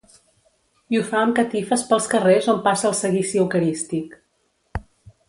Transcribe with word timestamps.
I 0.95 0.99
ho 0.99 1.01
fa 1.09 1.19
amb 1.25 1.35
catifes 1.39 1.83
pels 1.91 2.07
carrers 2.13 2.47
on 2.55 2.63
passa 2.69 2.87
el 2.91 2.97
seguici 3.01 3.43
eucarístic. 3.43 4.17